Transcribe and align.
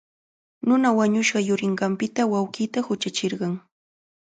Nuna 0.67 0.89
wañushqa 0.97 1.39
yurinqanpita 1.47 2.21
wawqiita 2.31 2.79
huchachirqan. 2.87 3.53